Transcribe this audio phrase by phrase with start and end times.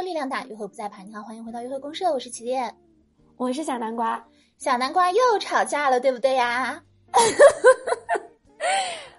[0.00, 1.02] 多力量大，约会不再怕。
[1.02, 2.74] 你好，欢迎回到约会公社，我是起点，
[3.36, 4.26] 我是小南瓜。
[4.56, 6.82] 小南瓜又吵架了，对不对呀？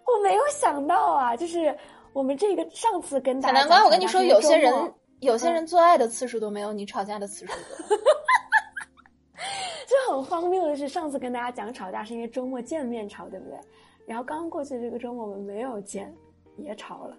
[0.07, 1.77] 我没有想到啊，就是
[2.13, 4.73] 我们这个上次跟小南瓜，我跟你说，有些人
[5.19, 7.97] 有些人做爱的次数都没有你吵架的次数多。
[9.85, 13.59] 就很荒谬的是，上次跟大家讲吵架是因为周末见面吵，对不对？
[14.07, 16.11] 然后刚刚过去这个周末我们没有见，
[16.57, 17.15] 也吵了。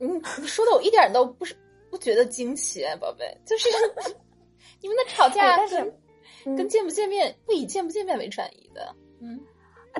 [0.00, 1.54] 嗯，你说的我一点都不是
[1.90, 3.68] 不觉得惊奇，宝贝， 就是
[4.80, 5.94] 你们的吵架，但是
[6.44, 8.94] 跟见不见面不以见不见面为转移的。
[9.20, 9.40] 嗯，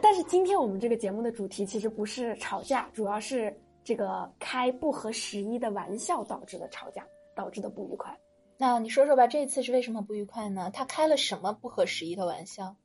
[0.03, 8.17] 但是今天我们这个节目的主题其实不是吵架，主要是这个开不合时宜的玩笑导致的吵架，导致的不愉快。
[8.59, 10.71] 那你说说吧，这次是为什么不愉快呢？
[10.73, 12.77] 他开了什么不合时宜的玩笑？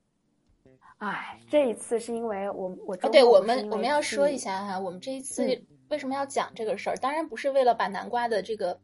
[0.97, 5.43] 哎，这一次是因为我我对我们我们要说一下哈，我们这一次。
[5.91, 6.95] 为什么要讲这个事儿？
[6.97, 8.79] 当然不是为了把南瓜的这个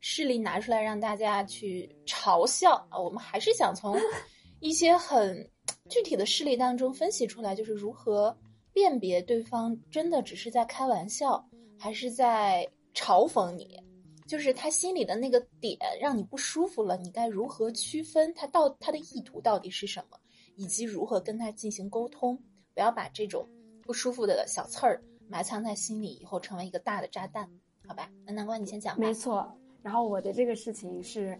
[0.00, 3.96] 事例拿出来让大家去嘲笑啊，我们还是想从
[4.58, 5.48] 一些很
[5.88, 8.36] 具体的事例当中分析出来，就是如何
[8.72, 11.48] 辨别对方真的只是在开玩笑，
[11.78, 13.78] 还是在嘲讽你，
[14.26, 20.18] 就是他心里的那个点让你不舒服了，你该如何区分他到他的意图到底是什么，
[20.56, 22.36] 以及如何跟他进行沟通，
[22.74, 23.48] 不要把这种
[23.82, 25.00] 不舒服的小刺儿。
[25.30, 27.48] 埋藏在心里，以后成为一个大的炸弹，
[27.86, 28.10] 好吧？
[28.26, 28.98] 那南瓜你先讲。
[28.98, 29.48] 没错，
[29.80, 31.38] 然后我的这个事情是，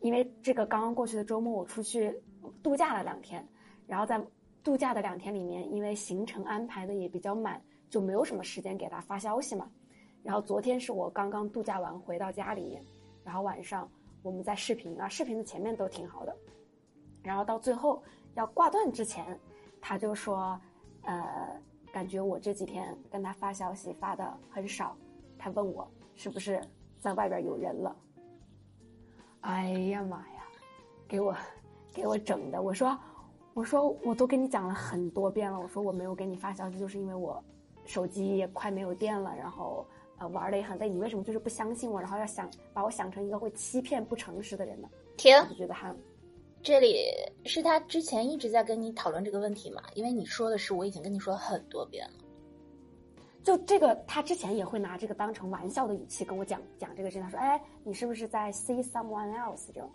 [0.00, 2.14] 因为这个刚刚过去的周末我出去
[2.62, 3.42] 度假了两天，
[3.86, 4.22] 然后在
[4.62, 9.70] 度假的两天里面，因为行程安排的也比较满，就没有什么时间给他发消息嘛。
[10.22, 12.84] 然后昨天是我刚刚度假完回到家里面，
[13.24, 13.90] 然后晚上
[14.22, 16.36] 我们在视频啊，视频的前面都挺好的，
[17.22, 18.02] 然后到最后
[18.34, 19.40] 要挂断之前，
[19.80, 20.60] 他就说，
[21.04, 21.58] 呃。
[21.92, 24.96] 感觉我这几天跟他发消息发的很少，
[25.38, 26.60] 他问我是不是
[26.98, 27.96] 在外边有人了。
[29.40, 30.42] 哎呀妈呀，
[31.08, 31.34] 给我
[31.92, 32.60] 给我整的！
[32.60, 32.98] 我说
[33.54, 37.42] 我说我都跟你讲了很多遍了，我说我没有给你发消息，就是因为我
[37.84, 39.86] 手机也快没有电了，然后
[40.18, 40.88] 呃玩的也很累。
[40.88, 44.88] 你为什么就是不相信我，然后要想把我想成一个会欺骗、不诚实的人呢？
[45.16, 45.94] 停，就觉得他。
[46.62, 47.06] 这里
[47.46, 49.82] 是他之前一直在跟你讨论这个问题嘛？
[49.94, 52.14] 因为你说的是我已经跟你说很多遍了。
[53.42, 57.18] 就这个，他之前也会拿这个当成玩笑的语气跟我讲讲这个事。
[57.18, 59.90] 他说：“哎，你是不是在 see someone else？” 这种，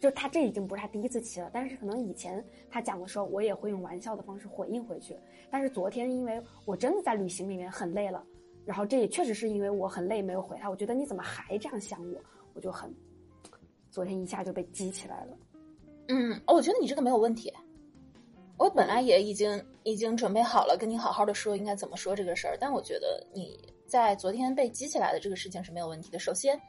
[0.00, 1.48] 就他这已经不是他第一次提了。
[1.52, 5.16] 但是可能以前他讲的时候，我也会用玩笑的方式回应回去。
[5.48, 8.26] 但是昨天因为我真的在旅行里面很累了，
[8.64, 10.68] 然后这也确实是因为我很累没有回他。
[10.68, 12.20] 我觉得你怎么还这样想我？
[12.54, 12.92] 我就很，
[13.92, 15.38] 昨天一下就被激起来了。
[16.08, 17.52] 嗯，我觉得你这个没有问题。
[18.56, 22.56] 我本来也已经已经准备好了，跟你好好的说应该怎么说这个事儿。
[22.58, 26.18] 但我觉得你在昨天被激起来的这个事情是没有问题的。
[26.18, 26.60] 首先，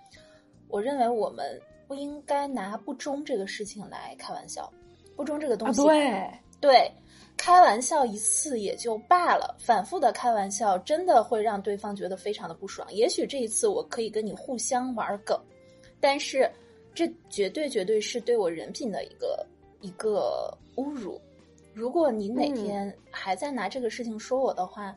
[0.68, 4.72] 我认为我们不应该拿不忠这个事情来开玩笑。
[5.16, 6.92] 不忠这个东西，对对，
[7.36, 12.88] 开玩笑一次也就罢了，反复的开玩笑真的会让对方觉得非常的不爽。
[12.94, 15.40] 也许这一次我可以跟你互相玩梗，
[16.00, 16.48] 但是。
[16.94, 19.46] 这绝对绝对是对我人品的一个
[19.82, 21.20] 一个侮辱。
[21.74, 24.94] 如果你哪天还在拿这个事情说我的话，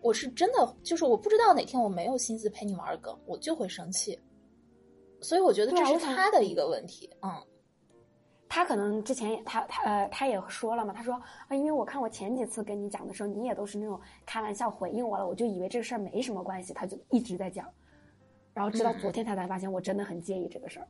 [0.00, 4.18] 我是真的就是我不知道哪天我没有心思陪你玩梗，我就会生气。
[5.20, 7.08] 所以我觉得这是他的一个问题。
[7.22, 7.30] 嗯，
[8.48, 11.14] 他可能之前也他他呃他也说了嘛，他说
[11.48, 17.66] 啊，因为我看我前几次跟你讲的时候，你也都是那种开玩笑回应我了，我就以为这个事儿没什么关系，他就一直在讲，
[18.52, 20.88] 然后直到昨天他才发现我真的很介意这个事儿。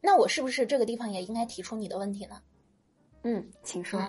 [0.00, 2.40] 那我是不是这个地方也应该提出你的问题呢？
[3.22, 4.00] 嗯，请说。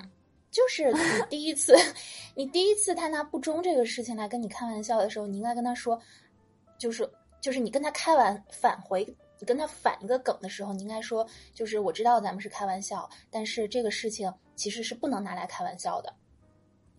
[0.52, 1.76] 就是你第一次，
[2.36, 6.00] 你第一次他拿不忠这个事情来跟你开玩笑的时候，你应该跟他说，
[6.78, 7.08] 就是
[7.40, 9.06] 就是你跟他开完返回，
[9.40, 16.12] 你跟他反一个梗的时候，你应该说，就是我知道咱们是开玩笑，但是这个事情其实是不能拿来开玩笑的。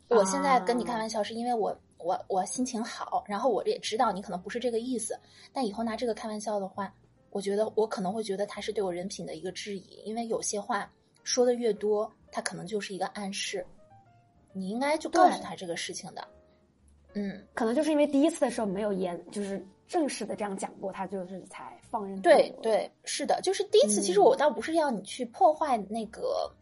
[0.08, 5.18] 我现在跟你开玩笑是因为我我我心情好，然后我也知道你可能不是这个意思，
[5.52, 6.92] 但以后拿这个开玩笑的话。
[7.30, 10.90] 我觉得我可能会觉得他是对我人品的一个质疑，因为有些话
[11.22, 13.64] 说的越多，他可能就是一个暗示。
[14.52, 16.26] 你应该就告诉他这个事情的，
[17.14, 22.20] 嗯，可能就是因为第一次的时候没有言，就是正式的这样讲过，他就是才放任。
[22.20, 24.00] 对对，是的，就是第一次。
[24.00, 26.52] 其实我倒不是要你去破坏那个，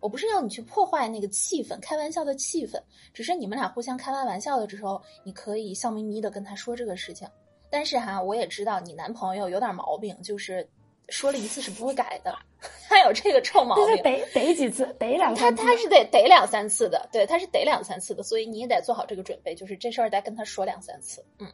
[0.00, 2.82] 我不是要你去破坏那个气氛，开玩笑的气氛，
[3.12, 7.28] 只是你们俩互相开完玩笑的时候，你可以笑眯眯的跟他说这个事情。
[7.74, 10.64] 但是哈，我也知道你男朋友有点毛病，就是
[11.08, 12.38] 说了一次是不会改的，
[12.88, 21.24] 他有这个臭毛病，得得几次，得两他他是得得两三次的，对，他是得两三次的，所以你也得做好这个准备，就是这事儿得跟他说两三次。
[21.40, 21.48] 嗯，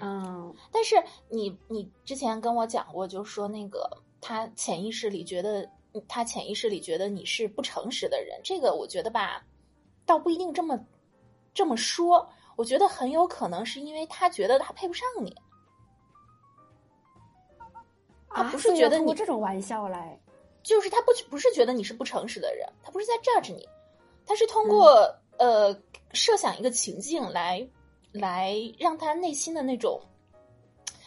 [0.00, 0.94] 嗯，但是
[1.28, 3.90] 你你之前跟我讲过，就是说那个
[4.20, 5.68] 他潜意识里觉得
[6.06, 9.44] 他潜意识里觉得你是不诚实的人，这个我觉得吧，
[10.06, 10.78] 倒不一定这么
[11.52, 12.30] 这么说。
[12.56, 15.36] 我觉得很有可能是因为他觉得他配不上你，
[18.28, 20.18] 他不是觉得你这种玩笑来，
[20.62, 23.68] 就是他不不是觉得你是不诚实的人，他不是在 judge 你，
[24.26, 25.78] 他是通过呃
[26.12, 27.68] 设想一个情境来
[28.12, 30.00] 来让他内心的那种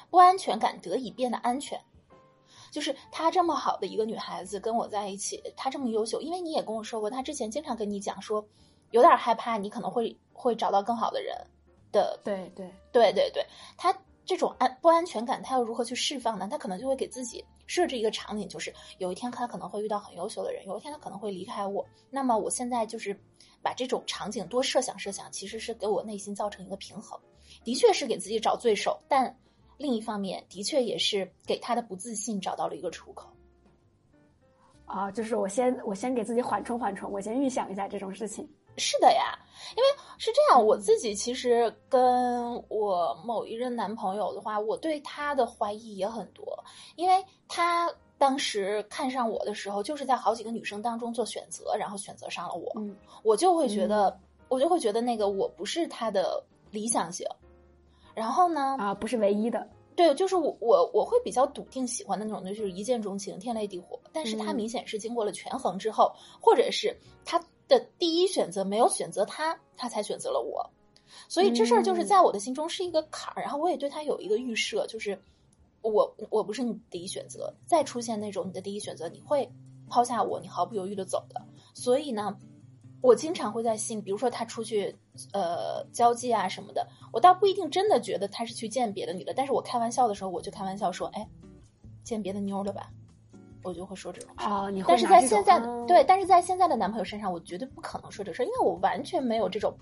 [0.10, 1.80] 不安全感得以变得安全。
[2.72, 8.46] 就是她这么好的一个女孩子跟我在一起，她这么优秀，因为你也跟我说过，她之前经常跟你讲说，
[8.92, 11.36] 有点害怕你可能会会找到更好的人
[11.92, 12.20] 的。
[12.24, 13.46] 对对对对对，
[13.78, 13.94] 他
[14.26, 16.48] 这种安不安全感，他要如何去释放呢？
[16.50, 21.86] 他可能就会给自己设置一个场景，就是有一天他可能会遇到很优秀的人，有一天他可能会离开我。
[22.10, 23.14] 那么我现在就是
[23.62, 27.20] 把这种场景多设想设想，其实是给我内心造成一个平衡，
[27.64, 29.36] 的确是给自己找罪受，但。
[29.82, 33.30] 另一方面，的确也是给他的不自信找到了一个出口。
[34.84, 38.46] 啊，就是我先我先给自己缓冲缓冲，我先预想一下这种事情。
[38.78, 39.38] 是的呀，
[39.76, 46.46] 因为是这样，我自己其实跟我某一任男朋友的话，我对他的怀疑也很多，
[46.96, 52.72] 因为他当时看上我的时候，就是在好几个女生当中做选择，然后选择上了我，
[53.24, 54.18] 我就会觉得，
[54.48, 57.28] 我就会觉得那个我不是他的理想型。
[58.16, 58.76] 然后呢？
[58.80, 59.68] 啊，不是唯一的。
[59.96, 64.00] 对，就是我我我会比较笃定喜欢的那种，就是一见钟情、天雷地火。
[64.12, 70.70] 但是他明显是经过了权衡之后，或者是他的第一选择没有选择他，他才选择了我。
[71.30, 73.42] 所以这事儿就是在我的心中是一个坎儿。
[73.42, 75.18] 然后我也对他有一个预设，就是
[75.82, 79.50] 我我不是你第一选择，再出现那种你的第一选择，你会
[79.88, 81.42] 抛下我，你毫不犹豫的走的。
[81.74, 82.38] 所以呢。
[83.02, 84.94] 我经常会在信，比如说他出去，
[85.32, 91.26] 呃，交际啊什么的，我倒不一定真的觉得他是去见别的女的，但是我开玩笑的时候，我就开玩笑说，哎，
[92.04, 92.92] 见别的妞了吧，
[93.64, 94.70] 我就会说这种话。
[94.70, 99.76] 你但是在现在的对，但是在现在的男朋友身上，我绝对不可能说这事，因为我完全没有这种，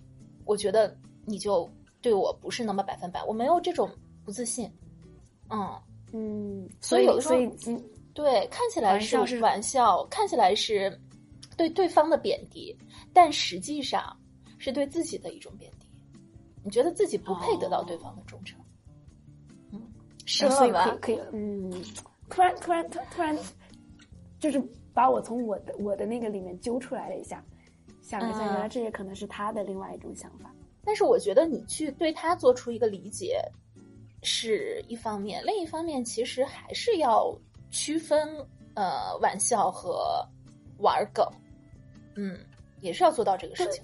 [0.45, 0.95] 我觉得
[1.25, 1.69] 你就
[2.01, 3.89] 对我不是那么百分百，我没有这种
[4.24, 4.71] 不自信。
[5.50, 5.81] 嗯
[6.13, 7.35] 嗯，所以有的时候，
[8.13, 11.00] 对，看起来是玩笑，看起来是
[11.56, 12.75] 对对方的贬低。
[13.13, 14.15] 但实际上
[14.59, 15.88] 是对自己的一种贬低，
[16.63, 18.59] 你觉得自己不配得到对方的忠诚，
[19.71, 19.81] 嗯，
[20.25, 20.95] 是吧？
[21.01, 21.71] 可以，嗯，
[22.29, 23.35] 突然突然突突然，
[24.39, 24.62] 就是
[24.94, 27.44] 把我从我的我的那个里面揪出来了一下，
[28.01, 30.54] 想了一下，原来这也可能是他的另外一种想法。
[30.84, 33.42] 但是我觉得你去对他做出一个理解
[34.24, 37.36] 是一方面，另一方面其实还是要
[37.69, 38.28] 区分
[38.75, 40.25] 呃玩笑和
[40.80, 41.25] 玩梗，
[42.16, 42.38] 嗯。
[42.80, 43.84] 也是要做到这个事情，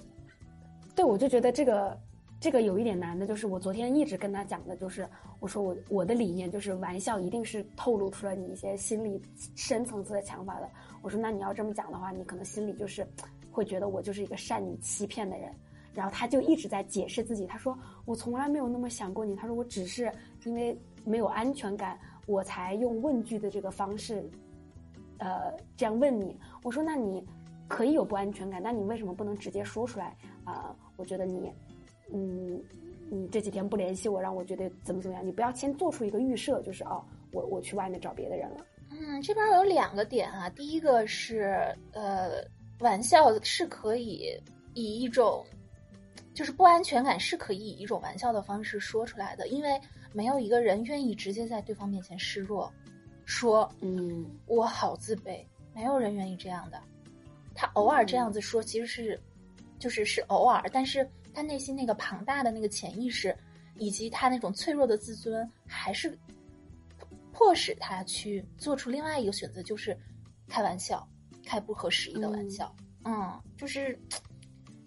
[0.96, 2.00] 对，我就觉得这个
[2.44, 5.08] 这个有一点难的，就是我昨天一直跟他讲的，就是
[5.40, 9.18] 我说我我的理念就是玩笑一定是透露出了你一些心理
[9.56, 10.70] 深层次的想法的。
[11.02, 13.08] 我说那你要这么讲的话，你可能心里就是
[13.50, 15.50] 会觉得我就是一个善于欺骗的人。
[15.94, 20.12] 然后他就一直在解释自己，他说我从来没有那么想过你，他说我只是
[20.44, 24.30] 因为没有安全感，我才用问句的这个方式，
[25.18, 26.38] 呃，这样问你。
[26.62, 27.26] 我说那你。
[27.66, 30.76] 可以有不安全感，但你为什么不能直接说出来啊？
[30.96, 31.52] 我觉得你，
[32.12, 32.62] 嗯，
[33.10, 35.26] 你这几天不联系我，让我觉得怎么怎么样？
[35.26, 38.66] 你不要先做出一个预设，就是哦，我我去外面找别的人了。
[38.92, 42.44] 嗯，这边有两个点啊，第一个是呃，
[42.80, 44.40] 玩笑是可以
[44.74, 45.44] 以一种，
[46.34, 49.80] 就是不安全感是可以以一种玩笑的方式说出来的，因为
[50.14, 52.72] 没有一个人愿意直接在对方面前示弱，
[53.26, 55.44] 说嗯，我好自卑，
[55.74, 56.80] 没有人愿意这样的。
[57.56, 59.20] 他偶尔这样子说，其实是，
[59.80, 63.36] 就是是偶尔，但是他内心那个庞大的那个潜意识，
[63.76, 66.18] 以及他那种脆弱的自尊，还是
[67.32, 69.98] 迫使他去做出另外一个选择，就是
[70.48, 71.08] 开玩笑，
[71.46, 72.74] 开不合时宜的玩笑。
[73.04, 74.00] 嗯，就是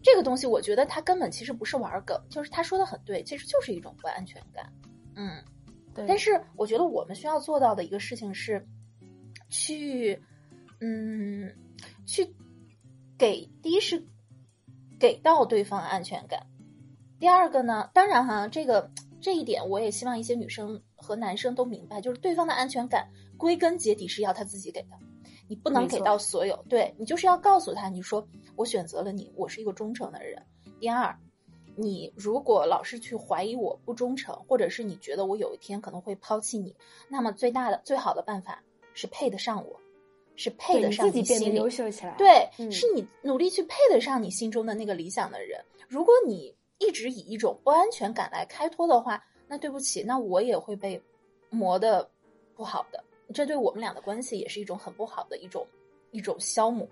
[0.03, 4.73] 这个东西，我觉得他根本其实不是玩梗，就是他说的很对，其实就是一种不安全感。
[5.15, 5.43] 嗯，
[5.95, 6.07] 对。
[6.07, 8.67] 但是我觉得我们需要做到的一个事情是，
[9.51, 10.19] 去，
[10.81, 11.55] 嗯，
[12.07, 12.27] 去。
[13.19, 14.07] 给第一是
[14.99, 16.47] 给到对方安全感，
[17.19, 24.97] 第二个呢，当然哈，这个这一点我也希望一些女生和男生都明白，就是对方的安全感归根结底是要他自己给的，
[25.49, 28.27] 你不能给到所有，对你就是要告诉他，你说
[28.57, 30.43] 我选择了你，我是一个忠诚的人。
[30.81, 31.19] 第二，
[31.75, 36.75] 你如果老是去怀疑我不忠诚，或者是你觉得我有一天可能会抛弃你，
[37.09, 38.63] 那么最大的最好的办法
[38.95, 39.81] 是配得上我。
[40.37, 41.59] 是配得上你心里，
[42.17, 45.59] 对，是你努力去配得上你心中的那个理想的人。
[45.89, 51.01] 如果你一直以一种不安全感来开脱的话，那对不起，那我也会被
[51.49, 52.09] 磨的
[52.55, 53.03] 不好的，
[53.33, 55.67] 这对我们俩的关系也是一种很不好的一种
[56.11, 56.87] 一种消磨。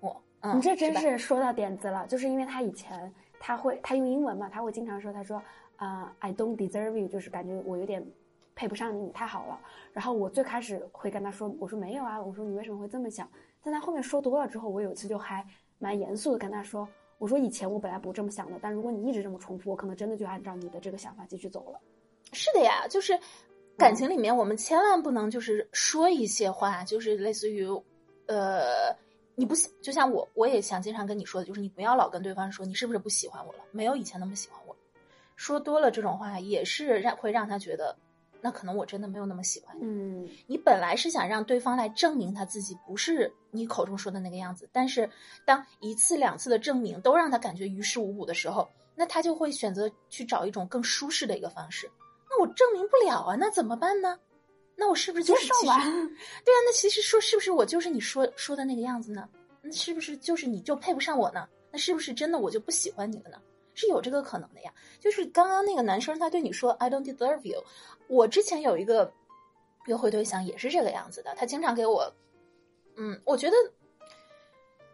[0.00, 5.42] 我，嗯，你这真是说到点子了，就是因为他以前他会他用英文嘛，他会经常说，他说
[5.76, 8.04] 啊、i don't deserve you，就是感觉我有点
[8.54, 9.60] 配不上你，你太好了。
[9.92, 13.28] 然后我最开始会跟他说，我说没有啊，我说你为什么会这么想？
[13.62, 15.46] 但他后面说多了之后，我有一次就还
[15.78, 21.78] 蛮严肃的跟他说，我说以前我本来不这么想的，但如果你一直这么重复，我可能真的就按照你的这个想法继续走了。
[22.32, 23.18] 是的呀，就是
[23.76, 27.66] 感情里面，我们千万不能就是说一些话，就是类似于，
[28.26, 28.94] 呃，
[29.34, 34.80] 你不喜，就像我，我也想经常跟你说的，就是你不要老跟对方说你是不是不喜欢我了，没有以前那么喜欢我了。
[35.36, 37.96] 说多了这种话，也是让会让他觉得，
[38.42, 39.84] 那可能我真的没有那么喜欢你。
[39.84, 45.08] 嗯，你本来是想让对方来证明他自己不是你口中说的那个样子，但是
[45.46, 51.88] 当一次两次的证明都让他感觉于事无补的时候，那他就会选择去找一种更舒适的一个方式。
[52.28, 54.18] 那我证明不了啊，那怎么办呢？
[54.74, 55.62] 那我是不是就是其实。
[55.64, 59.28] 对啊，那其实说是不是我就是你说说的那个样子呢？
[59.62, 61.46] 那是不是就是你就配不上我呢？
[61.70, 63.38] 那是不是真的我就不喜欢你了呢？
[63.74, 64.72] 是有这个可能的呀。
[65.00, 67.62] 就是刚刚那个男生他对你说 “I don't deserve you”，
[68.08, 69.12] 我之前有一个
[69.86, 72.12] 约会对象也是这个样子的，他经常给我，
[72.96, 73.56] 嗯，我觉得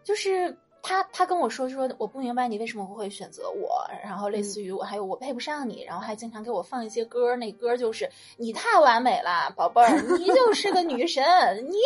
[0.03, 11.23] 就是他他跟我说说我不明白你为什么会选择我，然后类似于我还有我配不上你，然后还经常给我放一些歌，那歌就是你太完美了，宝贝儿，你就是个女神，
[11.57, 11.77] 你你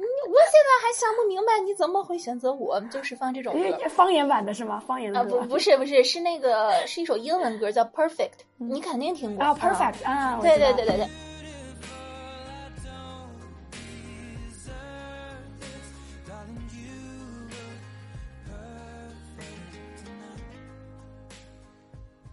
[0.00, 3.78] 我现在还想不明白你怎么会选择我，就是放这种歌。
[3.88, 4.82] 方言版的是吗？
[4.86, 11.08] 方言啊，的不不是不是，是那个是一首英文歌，叫 Perfect，你肯定听过啊，perfect 啊，对对对对对。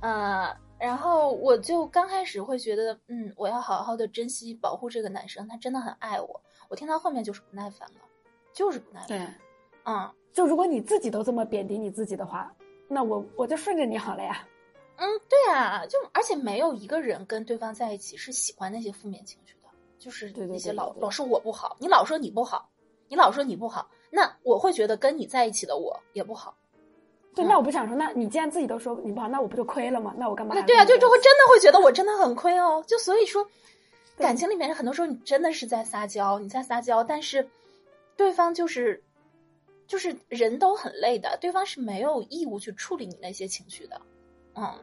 [0.01, 6.41] 呃，然后我就刚开始会觉得，嗯，我要好好的珍惜保护这个男生，他真的很爱我。
[6.69, 8.01] 我听到后面就是不耐烦了，
[8.53, 9.07] 就是不耐烦。
[9.07, 9.27] 对，
[9.85, 12.53] 嗯就如果你自己都这么贬低你自己的话，
[12.87, 14.47] 那我我就顺着你好了呀。
[14.97, 22.69] 嗯，对啊，就而且没有一个人跟对方在一起是喜欢那些负面情绪的，就是那些对对对老老说我不好，你老说你不好，
[23.07, 26.57] 你老说你不好，那我会觉得跟你在一起的我也不好。
[27.35, 30.15] 对，嗯那我不想说，那你既然自己都说你不好，那我不就亏了吗？
[30.17, 30.85] 那我干嘛对啊？
[30.85, 32.83] 就就会真的会觉得我真的很亏哦。
[32.87, 33.45] 就所以说，
[34.17, 37.47] 感情里面很多时候你真的是在撒娇，你在撒娇，但是
[38.15, 39.03] 对方就是
[39.87, 44.01] 就是人都很累的，对方是没有义务去处理你那些情绪的。
[44.55, 44.73] 嗯。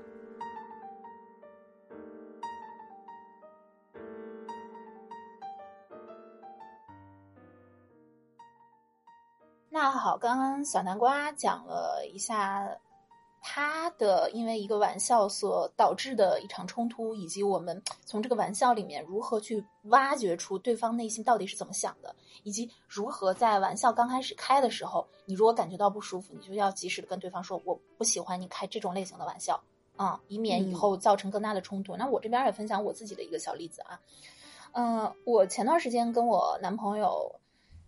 [9.75, 12.77] 那好，刚刚小南瓜讲了一下
[13.41, 29.59] 他的因为一个玩笑所导致的一场冲突，以及我们从这个玩笑里面如何去挖掘出对方内心到底是怎么想的，以及如何在玩笑刚开始开的时候，你如果感觉到不舒服，你就要及时的跟对方说我不喜欢你开这种类型的玩笑
[29.97, 31.97] 啊、以免以后造成更大的冲突。
[31.97, 33.99] 那我这边也分享我自己的一个小例子啊，
[34.73, 37.37] 嗯、我前段时间跟我男朋友。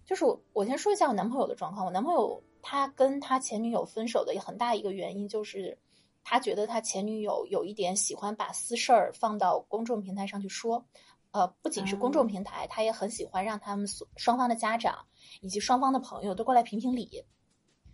[0.07, 1.85] 就是我，我先说一下我男朋友的状况。
[1.85, 5.77] 我男朋友他跟他前女友分手的很大一个原因就是，
[6.23, 10.85] 他觉得他前女友有一点喜欢把私事儿放到公众平台上去说，
[11.31, 15.05] 呃，不仅是公众平台，他也很喜欢让他们所双方的家长
[15.41, 17.25] 以及双方的朋友都过来评评理。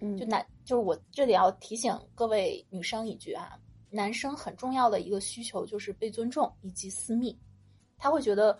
[0.01, 3.59] 嗯，就男，就是我这里要提醒各位女生一句啊，
[3.91, 7.39] 男生很重要的一个需求就是被尊重以及私密。
[7.99, 8.59] 他会觉得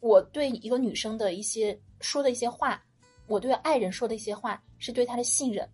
[0.00, 2.82] 我对一个女生的一些说的一些话，
[3.26, 5.68] 我对爱人说的一些话是对他的信任。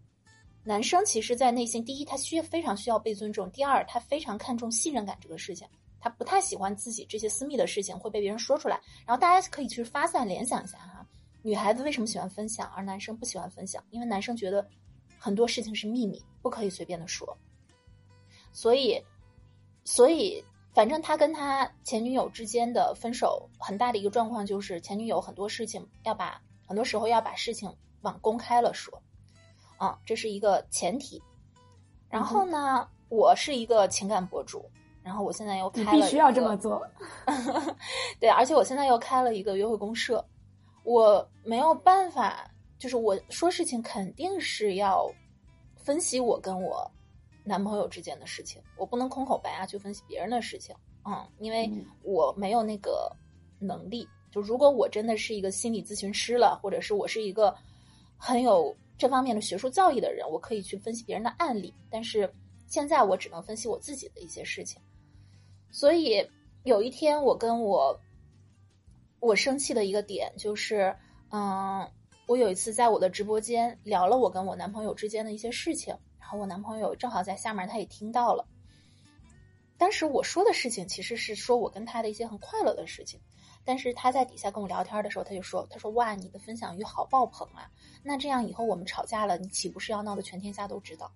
[0.65, 5.67] 男生其实，在内心，第一，他需非常需要被尊重；第二，他非常看重信任感这个事情。
[6.01, 8.81] 他不太喜欢自己这些私密的事情会被别人说出来。
[9.07, 11.07] 然后大家可以去发散联想一下哈，
[11.43, 13.83] 女孩子为什么喜欢分享，而男生不喜欢分享？
[13.91, 14.69] 因为男生觉得
[15.19, 17.37] 很多事情是秘密，不可以随便的说。
[18.53, 19.01] 所以，
[19.85, 20.45] 所以，
[20.77, 29.03] 反正他跟他前女友之间的分手，很大的一个状况就是前女友很多事情要把很多时候要把事情往公开了说，
[29.79, 31.23] 啊，这是一个前提。
[32.11, 34.71] 然后呢，我是一个情感博主，
[35.03, 36.87] 然后我现在又开了必须要这么做。
[38.21, 40.23] 对，而且我现在又开了一个约会公社，
[40.85, 45.11] 我没有办法，就是我说事情肯定是要
[45.75, 46.87] 分析我跟我
[47.47, 50.75] 男朋友之间的事情，我不能空口白牙去分析别人的事情，
[51.05, 53.11] 嗯，因为嗯我没有那个
[53.61, 54.07] 能力。
[54.33, 57.55] 就如果我真的是一个心理咨询师了，或者是我是一个
[58.19, 62.31] 很有这方面的学术造诣的人，我可以去分析别人的案例，但是
[62.67, 64.83] 现在我只能分析我自己的一些事情。
[65.71, 66.29] 所以
[66.65, 67.99] 有一天我跟我
[69.21, 70.95] 我生气的一个点就是，
[71.31, 71.89] 嗯，
[72.27, 78.45] 我有一次在我的直播间聊了我跟我男朋友之间的一些事情，然后我男朋友正好在下面，他也听到了。
[79.79, 83.21] 当时我说的事情其实是说我跟他的一些很快乐的事情，
[83.65, 87.71] 但是他在底下跟我聊天的时候，他就说：“他说哇，你的分享欲好爆棚啊！
[88.03, 91.09] 那这样以后我们吵架了，你岂不是要闹得全天下都知道？”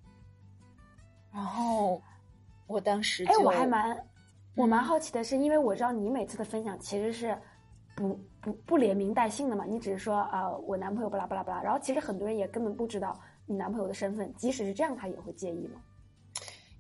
[1.35, 2.01] 然后
[2.69, 4.07] 我当时哎，我还蛮
[4.55, 7.37] 我蛮好奇的是，因为我知道你每次的分享其实是
[7.97, 13.21] 不不不连名带姓的嘛，你只是说啊，我男朋友巴拉巴拉巴拉，然后其实很多人也根本不知道
[13.51, 15.83] 你男朋友的身份，即使是这样，他也会介意吗？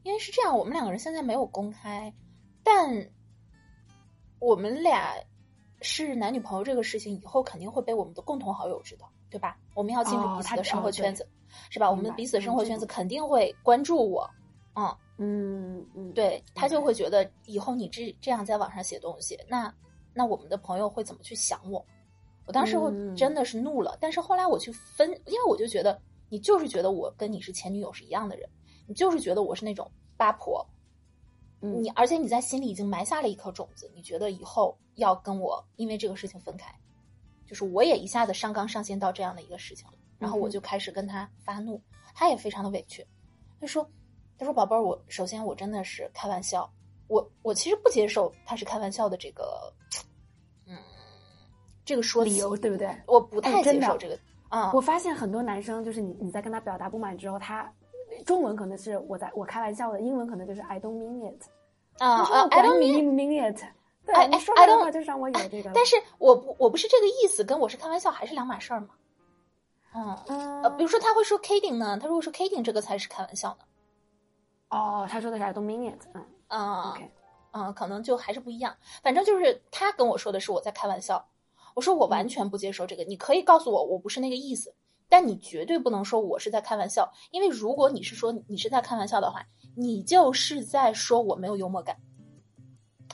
[0.05, 2.15] 因为是这样，我们两个人现在没有公开，
[2.63, 3.11] 但
[4.39, 5.17] 我们俩
[5.81, 9.59] 是男女朋友这个事情，以后肯定会被我们的共同好友知道，对吧？
[9.75, 11.29] 我们要进入彼此的生活圈子，
[11.71, 11.91] 是吧？
[11.91, 14.31] 我们彼此的生活圈子肯定会关注我，
[14.75, 19.75] 嗯嗯嗯，对他就会觉得以后你这这样在网上写东西，那
[20.15, 21.85] 那我们的朋友会怎么去想我？
[22.47, 28.49] 我当时我真的是怒了，但是后来我去分，因为我就觉得你就是觉得我跟你是前女友是一样的人。
[28.87, 30.67] 你就是觉得我是那种八婆，
[31.61, 36.75] 你而且你在心里已经埋下了一颗种子，你觉得以后要跟我因为这个事情分开，
[37.47, 41.81] 就是我也一下子上纲上线到这样的一个事情了，然后我就开始跟他发怒，
[42.15, 43.07] 他也非常的委屈，
[43.61, 43.89] 他说
[44.37, 46.69] ：“他说宝贝儿，我首先我真的是开玩笑，
[47.07, 49.73] 我我其实不接受他是开玩笑的这个，
[50.67, 50.77] 嗯，
[51.85, 52.89] 这个说理由对不对？
[53.07, 54.19] 我不太接受这个
[54.51, 54.71] 啊。
[54.75, 57.73] 我发现很多男生就是你你在跟他表达不满之后，他。
[58.27, 61.43] 中文可能是我在我开玩笑的，英文可能就是 I don't mean it，
[61.99, 63.63] 啊啊，I don't mean it，
[64.05, 65.71] 对，你说这个话就让我有这个。
[65.73, 68.89] 但是我不我不是这个意思，跟我是开玩笑还是两码事儿嘛。
[69.95, 73.65] 嗯呃，比如说他会说 kidding 呢，他如果说 kidding 这个才是开玩笑呢。
[74.71, 77.11] 哦，他说的是 I don't mean it，嗯嗯
[77.53, 78.77] 嗯，可能就还是不一样。
[79.05, 81.25] 反正就是他跟我说的是我在开玩笑，
[81.81, 84.75] 我说我完全不接受这个，你可以告诉我我不是那个意思。
[85.09, 89.43] 但你绝对不能说我是在开玩笑，因为如果你是说你是在开玩笑的话，
[89.75, 91.97] 你就是在说我没有幽默感。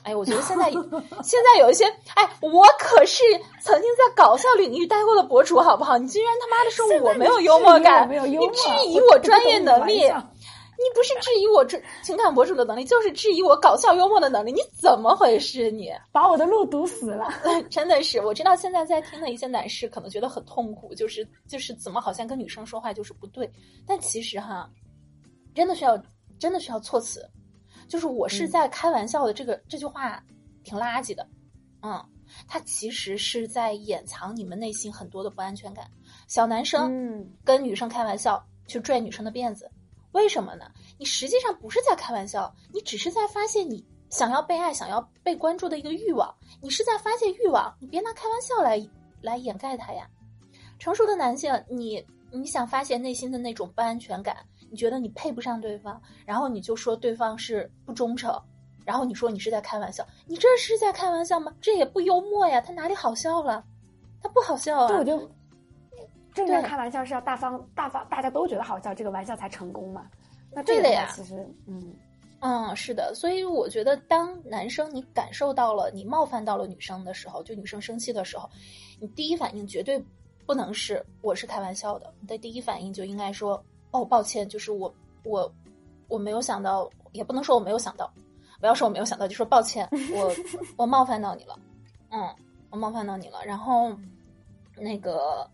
[0.03, 0.69] 哎，我觉得现在
[1.23, 3.23] 现在有一些，哎，我可是
[3.61, 5.97] 曾经在搞笑领域待过的博主，好不好？
[5.97, 10.03] 你居然他妈的说我没有幽默感，你质疑我专业能力。
[10.79, 15.71] 你不是质疑我这情感博主的能力，就是质疑我搞笑幽默的能力，你怎么回事？
[15.71, 17.27] 你把我的路堵死了，
[17.67, 18.21] 真的是。
[18.21, 23.51] 我知道现在在听的一些男士可能觉得很痛苦，就是就是怎么好像跟女生说话就是不对，
[23.87, 24.69] 但其实哈，
[25.55, 25.99] 真的需要
[26.37, 27.27] 真的需要措辞，
[27.87, 30.23] 就是我是在开玩笑的这个这句话
[30.63, 31.27] 挺垃圾的，
[31.81, 31.99] 嗯，
[32.47, 35.89] 他其实是在掩藏你们内心很多的不安全感。
[36.27, 39.67] 小男生跟女生开玩笑去拽女生的辫子。
[40.13, 40.71] 为什么呢？
[40.97, 46.33] 你实际上不是在开玩笑，你只是在发泄你想要被爱、想要被关注的一个欲望。
[46.61, 48.81] 你是在发泄欲望，你别拿开玩笑来
[49.21, 50.07] 来掩盖它呀。
[50.79, 54.37] 成熟的男性，你你想发泄内心的那种不安全感，
[54.71, 58.41] 你觉得你配不上对方，然后你就说对方是不忠诚，
[58.85, 61.53] 然后你说你是在开玩笑，你这是在开玩笑吗？
[61.61, 63.63] 这也不幽默呀，他哪里好笑了？
[64.21, 64.97] 他不好笑啊。
[64.97, 65.29] 我就。
[66.45, 70.07] 正常开玩笑是要大方大方，大家都觉得好笑，这个玩笑才成功嘛？
[70.53, 71.35] 那对的呀，其实，
[71.67, 71.93] 嗯
[72.39, 73.13] 嗯，是的。
[73.15, 78.49] 所以我觉得，当男生你感受到了你冒犯到了女生的时候，就女生生气的时候，
[78.99, 80.03] 你第一反应绝对
[80.45, 85.51] 不能是我是开玩笑的，你的第一反应就应该说哦，抱歉，就是我我
[86.07, 88.11] 我没有想到，也不能说我没有想到，
[88.59, 90.33] 不要说我没有想到，就说抱歉，我
[90.77, 91.59] 我冒犯到你了，
[92.09, 92.33] 嗯，
[92.69, 93.91] 我冒犯到你了，然后
[94.75, 95.49] 那个。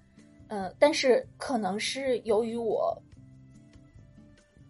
[0.50, 2.96] 嗯，但是可能是由于我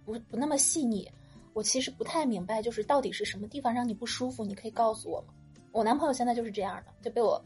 [0.05, 1.09] 不不那么细腻，
[1.53, 4.45] 我其实不太明白，就是到底是什么地方让你不舒服？
[4.45, 5.33] 你可以告诉我吗？
[5.71, 7.43] 我男朋友现在就是这样的，就被我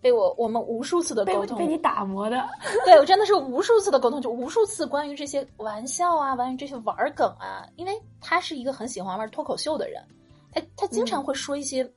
[0.00, 2.48] 被我我们无数次的沟通，被你打磨的。
[2.84, 10.02] 对我真的是无数次的沟通，就无数次关于这些玩笑啊，关于这些玩梗啊，因为他是一个很喜欢玩脱口秀的人，
[10.50, 11.88] 他他经常会说一些。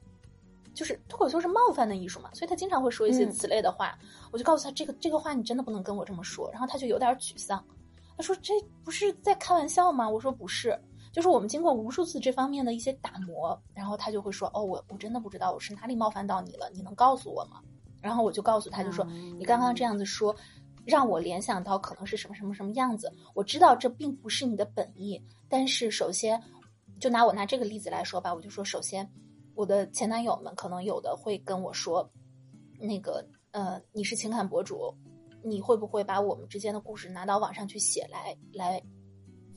[0.73, 3.97] 就是脱口秀是冒犯的艺术嘛，所以他经常会说一些此类的话。
[4.31, 6.49] 我就告诉他，这个这个话你真的不能跟我这么说。
[6.51, 7.63] 然后他就有点沮丧，
[8.15, 8.53] 他说：“这
[8.83, 10.79] 不是在开玩笑吗？”我说：“不是，
[11.11, 17.59] 就是我们经过无数次这方面的一些打磨，然后他就会说：‘哦，我我真的不知道我是哪里冒犯到你了，你能告诉我吗？’
[18.01, 19.03] 然后我就告诉他，就说
[19.37, 20.35] ：‘你刚刚这样子说，
[20.85, 23.11] 让我联想到可能是什么什么什么样子。
[23.33, 26.41] 我知道这并不是你的本意，但是首先，
[26.99, 29.05] 就拿我拿这个例子来说吧，我就说首先。”
[29.55, 32.09] 我的前男友们可能有的会跟我说，
[32.79, 34.93] 那个呃，你是情感博主，
[35.43, 38.81] 你会不会把我们之间的故事拿到网上去写来来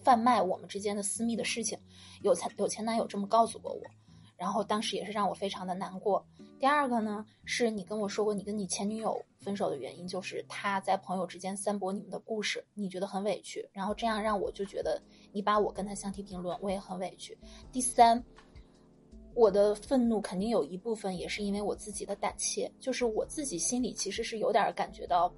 [0.02, 1.78] 贩卖我们之间的私密的事情？
[2.22, 3.82] 有前有前男友这么告诉过我，
[4.36, 6.26] 然后当时也是让我非常的难过。
[6.58, 15.00] 第二个呢，是你跟我说过，你跟你前女友分手的原因就是他在朋友之间散播你们的故事，你觉得很委屈，然后这样让我就觉得
[15.32, 17.36] 你把我跟他相提并论，我也很委屈。
[17.70, 18.22] 第三，
[19.34, 25.32] 我的愤怒肯定有一部分也是因为我自己的胆怯，就是我自己心里其实是有点感觉到，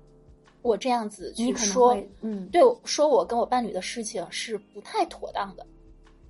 [0.62, 5.66] 我这样子去说，嗯，对，说我跟我伴侣的事情是不太妥当的。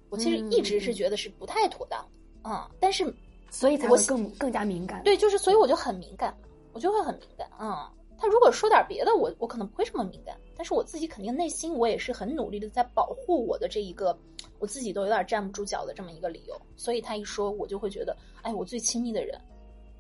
[0.09, 3.13] 我其实一直是觉得是不太妥当的，嗯，但是。
[3.49, 5.03] 所以才会更更加敏感。
[5.05, 6.37] 对，就是所以我就很敏感，
[6.73, 7.49] 我就会很敏感。
[7.59, 10.37] 嗯，他如果说点别的，我我可能不会这么敏感。
[10.57, 14.19] 但是我自己肯定内心我也是很努力的在保护我的这一个，
[14.59, 16.61] 我自己都有点站不住脚的这么一个理由。
[16.77, 19.41] 所以他一说，我就会觉得，哎，我最亲密的人，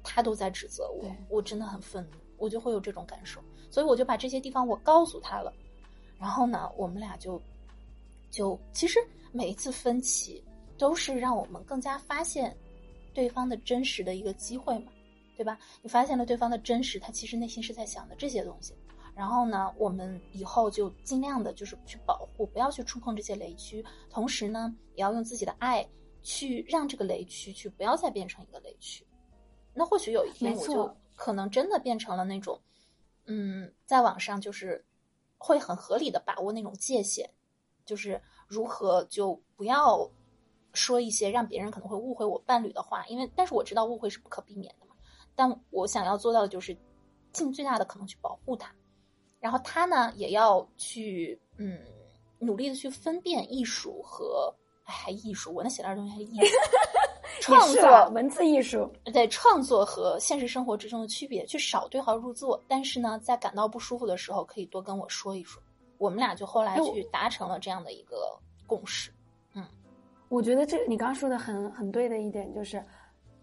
[0.03, 3.41] 他都在指责我，我真的很愤怒，我就会有这种感受。
[3.71, 5.53] 所以我就把这些地方我告诉他了，
[6.19, 7.41] 然后呢，我们俩就
[8.31, 8.99] 就其实
[9.33, 10.43] 每一次分歧
[10.79, 12.57] 都是让我们更加发现。
[13.15, 14.93] 对方的真实的一个机会嘛，
[15.37, 15.59] 对吧？
[15.83, 18.75] 你发现了对方的真实，他其实内心是在想的这些东西。
[19.15, 23.85] 然后呢，我们以后就尽量的，就是去保护，不要去触碰这些雷区。
[24.11, 25.89] 同时呢，也要用自己的爱
[26.23, 29.07] 去让这个雷区去不要再变成一个雷区。
[29.73, 32.61] 那或许有一天，我就可能真的变成了那种，
[33.27, 34.85] 嗯，在网上就是
[35.39, 37.31] 会很合理的把握那种界限，
[37.85, 40.11] 就是如何就不要。
[40.75, 44.86] 说一些让别人可能会误会我伴侣的话，因为但是我知道误会是不可避免的嘛。
[45.37, 46.77] 但我想要做到的就是
[47.33, 48.75] 尽最大的可能去保护他，
[49.39, 51.79] 然后他呢也要去嗯
[52.39, 54.53] 努力的去分辨艺术和
[54.85, 56.57] 哎还艺术，我那写点东西还是艺术，
[57.43, 62.61] 创作文字艺术对创作和现实生活之中的区别，去少对号入座。
[62.67, 65.63] 但是呢，在感到不舒服的时候，可以多跟我说一说。
[65.99, 69.11] 我们俩就后来去达成了这样的一个共识。
[69.55, 69.65] 嗯
[70.29, 72.85] 我觉得这你刚刚说的很很对的一点就是，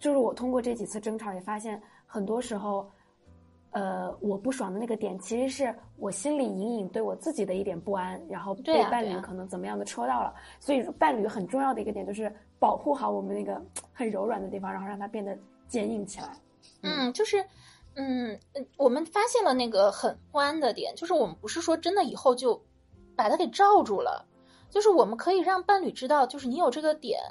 [0.04, 2.92] 就是我通过这几次争吵也发现，很多时候，
[3.72, 10.36] 呃，我不爽的那个点其实是我心里隐隐对我自己的一点不安，然后被伴侣可能怎么样的戳到了。
[10.60, 13.64] 所以伴侣很重要的一个点就是保护好我们那个
[13.94, 15.38] 很柔软的地方，然后让它变得
[15.70, 16.38] 坚硬起来。
[16.82, 17.42] 嗯，就是，
[17.96, 18.38] 嗯，
[18.76, 22.62] 我们发现了那个很不安的点，就是我们不是说真的以后就
[23.16, 24.26] 把它给罩住了。
[24.70, 27.22] 就是我们可以让伴侣知道，就是你有这个点，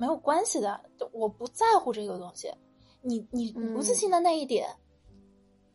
[0.00, 0.80] 没有关系的，
[1.12, 2.50] 我不在乎这个东西。
[3.02, 4.66] 你你不自信的那一点，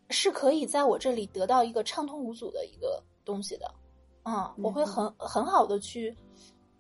[0.10, 3.72] 是可以在我这里得到一个畅通无阻的一个东西的。
[4.24, 6.18] 嗯，我会很很好的去，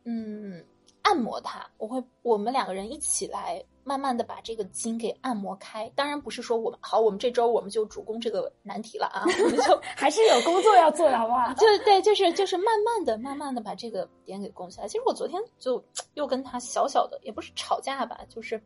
[0.05, 0.65] 嗯，
[1.05, 1.65] 按摩它。
[1.77, 3.63] 我会，我们两个人一起来。
[3.87, 11.53] 慢慢的把这个筋给按摩开，当然不是说我们好，我们这周我们就主攻这个难题了啊， 我们就 还是有工作要做的，好不好？
[11.53, 14.87] 就对，就是就是慢慢的、慢慢的把这个点给攻下来。
[14.87, 15.79] 其实我昨天就
[16.15, 18.59] 又跟他小小的，也不是吵架吧，就是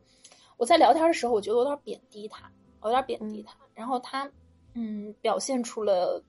[0.56, 2.50] 我在聊天的时候，我觉得我有点贬低他，
[2.80, 4.26] 我有点贬低他，然后他
[4.72, 6.24] 嗯表现出了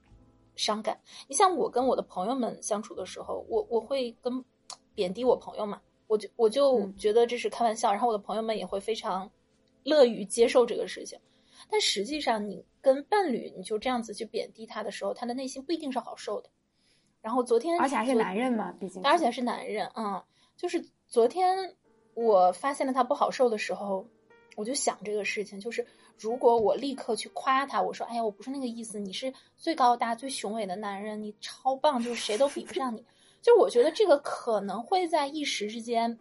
[0.58, 1.00] 伤感。
[1.30, 4.44] 你像我跟我的朋友们相处的时候，我我会跟
[4.94, 5.80] 贬低我朋友嘛。
[6.12, 9.32] 我就我就觉得这是开玩笑，然后我的朋友们也会非常
[9.84, 11.18] 乐于接受这个事情。
[11.70, 16.50] 但实际上，你跟伴侣你就这样子去贬低他的时候，他的内心不一定是好受的。
[17.22, 20.22] 然后昨天，而且还是男人嘛，毕竟而且还是男人，嗯，
[20.58, 21.74] 就是昨天
[22.14, 24.06] 我发现了他不好受的时候，
[24.58, 33.02] 我就想这个事情，就是如果我立刻去夸他，我说：“哎呀，我不是那个意思，你是最高大、最雄伟的男人，你超棒，就是谁都比不上你。”
[33.42, 36.20] 就我觉得这个可能会在一时之间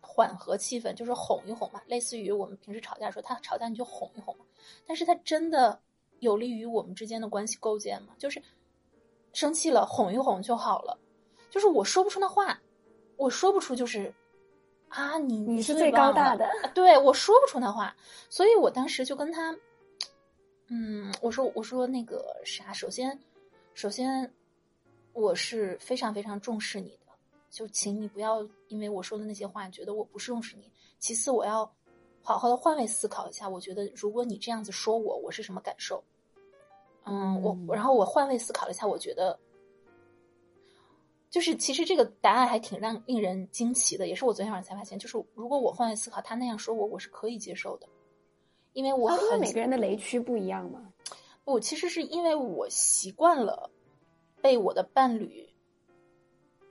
[0.00, 4.44] 缓和气氛，就是哄一哄嘛，类似于我们平时吵架说他吵架你就哄一哄嘛。
[4.86, 5.80] 但是他真的
[6.18, 8.14] 有利于我们之间的关系构建吗？
[8.18, 8.42] 就是
[9.32, 10.98] 生气了哄一哄就好了。
[11.48, 12.60] 就是我说不出那话，
[13.16, 14.12] 我说不出就是
[14.88, 17.96] 啊，你你是最高大的，对我说不出那话，
[18.28, 19.56] 所以我当时就跟他，
[20.68, 23.18] 嗯，我说我说那个啥，首先
[23.72, 24.30] 首先。
[25.12, 27.12] 我是非常非常重视你的，
[27.50, 30.70] 就请你不要因为我说的那些话觉得我不重视你。
[30.98, 31.70] 其次，我要
[32.22, 36.02] 好好的换位思考一下，我觉得如果你这样子说我，我是什么感受？
[37.04, 39.38] 嗯，我然后我换位思考了一下，我觉得
[41.30, 47.88] 就是其实这个答案还挺让令人惊奇的，也是我昨天晚上才发现，就是如果我换位思考，他那样说我，我是可以接受的，
[48.74, 50.92] 因为我很每个人的雷区不一样嘛。
[51.42, 53.70] 不，其实是因为我习惯了。
[54.42, 55.48] 被我的伴侣，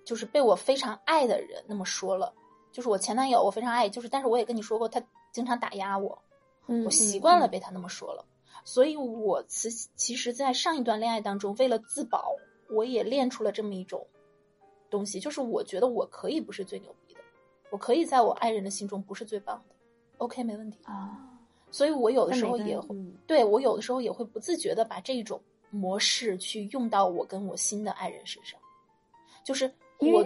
[0.03, 2.33] 就是被我非常爱的人那么说了，
[2.71, 5.01] 就是我前男友，我非常爱，就是但是我也跟你说过，他
[5.31, 6.21] 经常打压我，
[6.85, 8.25] 我习惯了被他那么说了，
[8.63, 12.35] 所以我其其实，在上一段恋爱当中，为了自保，
[12.69, 14.05] 我也练出了这么一种
[14.89, 17.21] 东西，就是我觉得我可以不是最牛逼的，
[17.69, 19.75] 我可以在我爱人的心中不是最棒的
[20.17, 21.25] ，OK 没问题啊。
[21.71, 22.95] 所以我有的时候也会，
[23.27, 28.59] 对我有的时候也会不自觉的把这种模式去用到我跟我新的爱人身上，
[29.43, 30.25] 就是我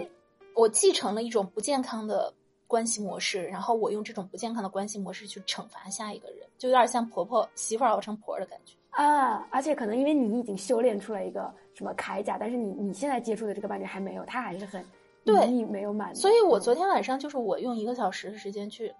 [0.54, 2.32] 我继承了一种不健康的
[2.66, 8.74] 关系模式，然后我用这种不健康的关系模式去惩罚下一个人，就有点像婆婆媳妇儿熬成婆的感觉。
[8.90, 14.84] 啊，而且可能因为你已经修炼出了一个什么铠甲，但是你你现在接触的这个伴侣还没有，他还是很
[15.24, 16.20] 对你没有满足。
[16.20, 18.94] 所以我嗯昨天晚上就是我用一个小时的时间去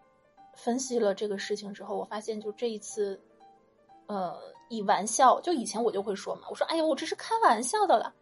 [0.56, 3.20] 分析了这个事情之后，我发现就这一次，
[4.06, 4.38] 呃，
[4.68, 8.14] 以玩笑，就以前我就会说嘛，我说哎呀，我这是开玩笑的了，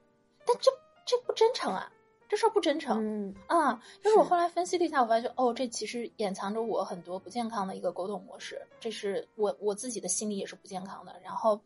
[0.46, 0.70] 但这
[1.04, 1.90] 这不真诚啊，
[2.28, 2.98] 这事儿不真诚。
[3.04, 11.14] 嗯啊，就是我后来分析了一下，我发现哦，这其实掩藏着我很多不健康的一个沟通模式，这是我我自己的心理也是不健康的。
[11.22, 11.60] 然后，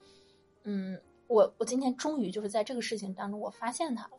[0.64, 4.12] 嗯，我我今天终于就是在这个事情当中我发现他了。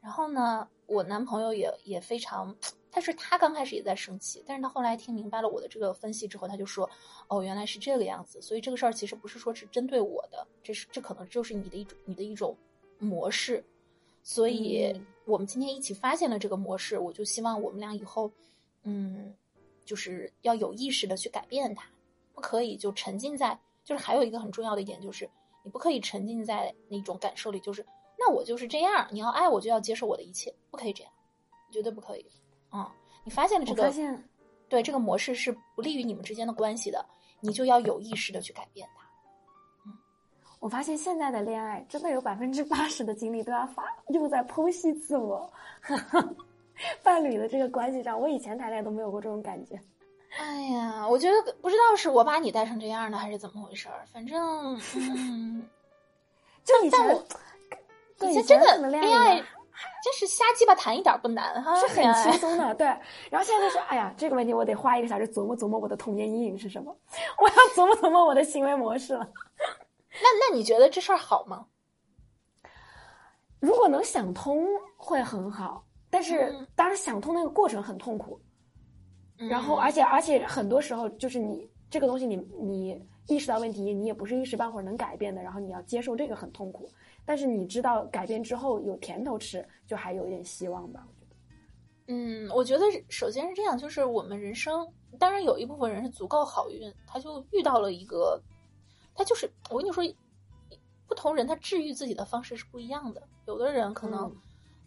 [0.00, 2.54] 然后呢，我男朋友也也非常，
[2.90, 6.88] 但是他刚开始也在生气，但是他后来听明白了我的这个分析之后，他就说，
[7.28, 12.56] 哦，原来是这个样子，所以这个事儿其实不是说是针对我的，这是这可能就是你的一种你的一种
[12.98, 13.62] 模式。
[14.22, 18.30] 所以嗯我们今天一起发现了这个模式，我就希望我们俩以后，
[18.82, 19.34] 嗯，
[19.84, 21.86] 就是要有意识的去改变它，
[22.34, 25.28] 不可以就沉浸在，就是还有一个很重要的一点就是，
[25.62, 27.84] 你不可以沉浸在那种感受里，就是
[28.18, 31.12] 那我就是这样，你要爱我就要接受我的一切，不可以这样，
[31.70, 32.26] 绝对不可以。
[32.72, 32.86] 嗯，
[33.24, 34.24] 你发现了这个，发现
[34.68, 37.04] 对这个模式是不利于你们之间的关系的，
[37.40, 39.06] 你就要有意识的去改变它。
[40.60, 45.48] 我发现现在的恋爱真的有百分之八十的精力都要发用在剖析自我、
[47.00, 48.20] 伴侣的这个关系上。
[48.20, 49.80] 我以前谈恋爱都没有过这种感觉。
[50.36, 54.04] 哎呀，我觉得不知道是我把你带成这样的，还是怎么回事儿。
[54.12, 55.62] 反正，嗯，
[56.64, 57.24] 就以前
[58.22, 59.40] 以以前真的恋恋爱
[60.02, 62.86] 真是瞎鸡巴谈一点儿不难哈，是很轻松的，对。
[63.30, 66.96] 然后现在就说，哎呀，这个问题我得花一个小时琢磨琢磨我的童年阴影是什么，
[67.38, 69.28] 我要琢磨琢磨我的行为模式了。
[70.10, 71.66] 那那你觉得这事儿好吗？
[73.60, 78.40] 如果能想通会很好，但是嗯当然想通那个过程很痛苦。
[79.36, 86.90] 然后，嗯而且而且很多时候就是你这个东西你，你意识到问题，你也不是一时半会儿能改变的，然后你要接受这个很痛苦。
[87.24, 91.06] 但是你知道改变之后有甜头吃，就还有一点希望吧。
[91.06, 91.36] 我觉得，
[92.06, 94.86] 嗯，我觉得首先是这样，就是我们人生，
[95.18, 98.40] 当然有一部分人是足够好运，他就遇到了一个，
[99.14, 100.02] 他就是我跟你说，
[101.06, 103.22] 不同人他治愈自己的方式是不一样的。
[103.44, 104.36] 有的人可能嗯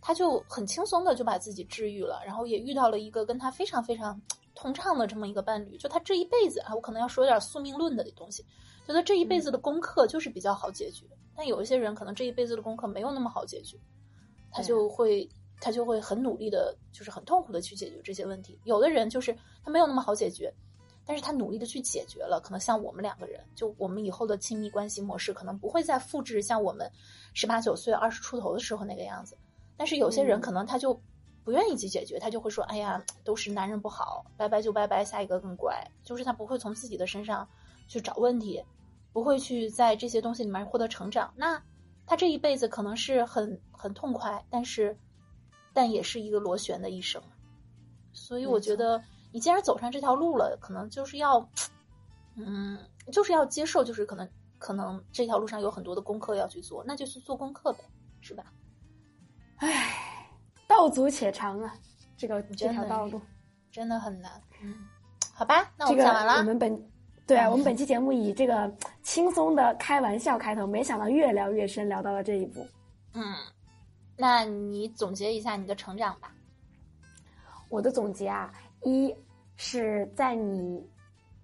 [0.02, 4.20] 他就很轻松的就把自己治愈了，然后也遇到了一个跟他非常非常
[4.56, 8.46] 通畅的这么一个伴侣，就他这一辈子啊，我可能要说点宿命论的东西，
[8.86, 11.06] 觉得这一辈子的功课就是比较好解决。
[11.36, 13.78] 但有一些人可能这一辈子的功课没有那么好解决，
[14.52, 15.28] 他就会
[15.60, 18.60] 他就会很努力的，就是很痛苦的去解决这些问题。
[18.66, 20.54] 有的人就是他没有那么好解决，
[21.06, 22.42] 但是他努力的去解决了。
[22.44, 26.92] 可能像我们两个人，就我们以后的亲密关系模式，可能不会再复制像我们
[27.34, 29.38] 十八九岁、二十出头的时候那个样子。
[29.78, 31.02] 但是有些人嗯可能他就
[31.44, 37.48] 不愿意去解决，他就会说：“哎呀，都是男人不好，拜拜就拜拜，下一个更乖。”就是他不会从自己的身上
[37.88, 38.64] 去找问题，
[39.12, 41.34] 不会去在这些东西里面获得成长。
[41.36, 41.62] 那
[42.06, 44.98] 他这一辈子可能是很很痛快，但是
[45.74, 47.22] 但也是一个螺旋的一生。
[48.14, 49.02] 所以我觉得，
[49.32, 51.50] 你既然走上这条路了，可能就是要，
[52.36, 52.78] 嗯，
[53.12, 57.80] 就是要接受，就是可能可能这条路上有很多的功课要去做，那就去做功课呗，
[58.20, 58.52] 是吧？
[59.58, 60.11] 唉，
[60.82, 61.74] 道阻且长啊，
[62.18, 63.22] 这个这条道路。
[63.72, 64.32] 真的很难。
[64.64, 64.74] 嗯，
[65.34, 66.34] 好吧，那我们讲完了。
[66.34, 66.90] 我们本
[67.28, 72.66] 对啊，嗯我们本期节目以这个轻松的开玩笑开头，没想到越聊越深，聊到了这一步。
[73.14, 73.24] 嗯，
[74.18, 76.34] 那你总结一下你的成长吧。
[77.70, 78.52] 我的总结啊，
[78.84, 79.16] 一
[79.56, 80.86] 是在你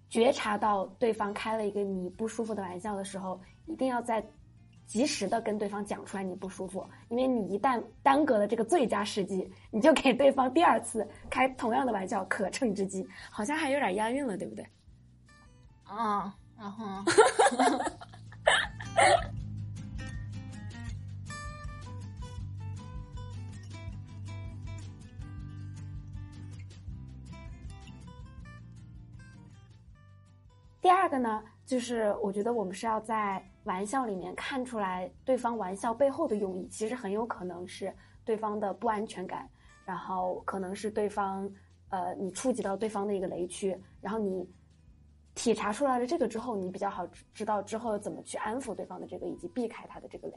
[0.10, 4.26] 觉察到对方开了一个你不舒服的玩笑的时候，一定要在
[4.88, 14.66] 及时的跟对方讲出来你不舒服，因为你一旦耽搁了这个最佳时机，你就给对方第二次开同样的玩笑可乘之机，好像还有点押韵了，对不对？
[15.84, 16.86] 啊，然后
[30.82, 37.94] 第二个呢，就是我觉得我们是要在玩笑里面看出来对方玩笑背后的用意，其实很有可能是
[38.26, 39.48] 对方的不安全感，
[39.86, 41.48] 然后可能是对方
[41.90, 44.50] 呃你触及到对方的一个雷区，然后你
[45.36, 50.34] 体察出来了这个之后，你比较好知知道之后怎么去安抚对方的这个以及避开他的这个雷。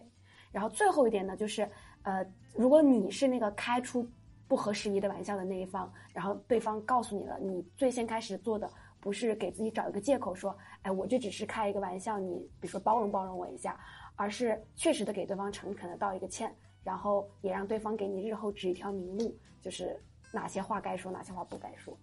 [0.53, 1.67] 然后最后一点呢，就是
[2.03, 4.07] 呃，如果你是那个开出
[4.49, 8.69] 不合时宜的玩笑的那一方，然后对方告诉你了你最先开始做的
[9.01, 13.79] 不是给自己找一个借口说，哎，我这只是开一个玩笑，你比如说包容包容我一下，
[14.15, 19.99] 而是确实的给对方诚恳的道一个歉，然后也让对方给你日后指一条明路，就是
[20.33, 21.97] 哪些话该说，哪些话不该说。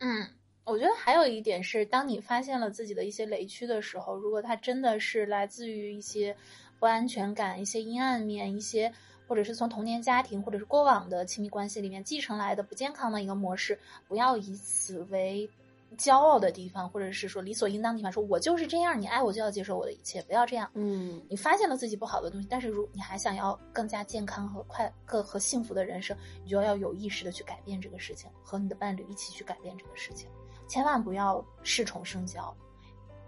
[0.00, 0.28] 嗯，
[0.64, 6.36] 我觉得还有一点是，当你发现了自己的一些雷区的时候，如果它真的是来自于一些
[6.78, 8.92] 不安全感、一些阴暗面、一些。
[9.26, 15.48] 或者是从童年家庭或者是过往的亲密关系里面继承来的不健康的一个模式，不要以此为
[15.96, 18.10] 骄傲的地方，或者是说理所应当的地方。
[18.10, 20.70] 说我就是这样，你爱我就要接受我的一切，不要这样。
[20.74, 30.28] 嗯，你发现了自己不好的东西，但是如你还想要更加健康和快更和幸福的人生，你就要有意识的去改变这个事情，和你的伴侣一起去改变这个事情，
[30.68, 32.40] 千万不要恃宠生骄，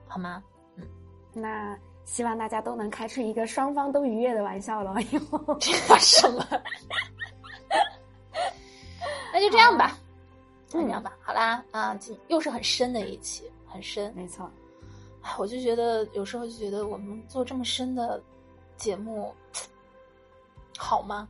[0.06, 0.42] 好吗？
[0.76, 0.84] 嗯，
[1.32, 1.76] 那。
[2.08, 4.94] 希望大家都能开出一个双方都愉悦的玩笑了。
[5.10, 6.46] 以后 这什么？
[9.34, 9.96] 那就这样吧，就
[10.68, 11.16] 这样吧。
[11.20, 14.12] 好啦，啊，今又是很深的一期，很深。
[14.14, 14.50] 没错。
[15.22, 18.22] 哎，我就觉得有时候就觉得我们做这么深的
[18.76, 19.34] 节目
[20.76, 21.28] 好吗？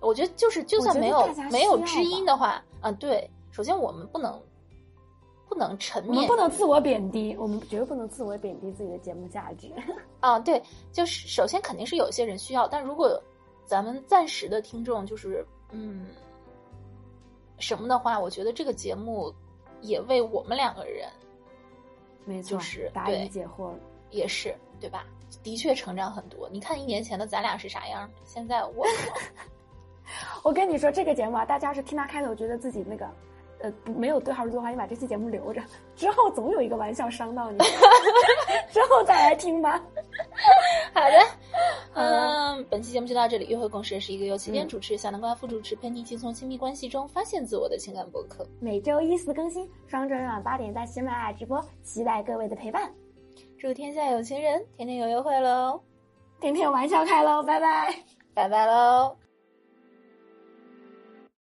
[0.00, 4.40] 我觉得就是就算没有没有知音的话，啊，对，首先我们不能。
[5.48, 9.70] 不能沉湎，我们不能自我贬低，我们绝对不能自我贬低自己的节目价值。
[10.18, 13.22] 啊，对，就是首先肯定是有些人需要，但如果
[13.64, 16.06] 咱们暂时的听众就是嗯
[17.58, 19.32] 什么的话，我觉得这个节目
[19.80, 21.08] 也为我们两个人，
[22.24, 23.72] 没错，就是答疑解惑，
[24.10, 25.04] 也是对吧？
[25.42, 26.48] 的确成长很多。
[26.50, 28.08] 你看一年前的咱俩是啥样？
[28.24, 28.86] 现在我
[30.44, 33.08] 我跟你说这个节目啊，大家是听他开头觉得自己那个。
[33.66, 35.60] 呃，没有对号入座的话，你把这期节目留着，
[35.94, 37.58] 之后总有一个玩笑伤到你，
[38.70, 39.82] 之后再来听吧。
[40.94, 41.18] 好的，
[41.94, 43.46] 嗯，本期节目就到这里。
[43.48, 48.46] 约会共识是一个由起点主持、小南瓜副主持，陪你一起从亲密关系中发现自我的情感博客。
[48.60, 52.90] 每周一四更新，双周日晚八点在喜马拉雅直播，期待各位的陪伴。
[53.58, 55.80] 祝天下有情人天天有约会喽，
[56.40, 57.94] 天天有玩笑开喽，拜拜，
[58.34, 59.25] 拜拜喽。